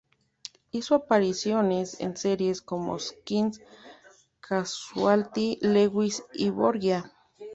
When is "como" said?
2.63-2.97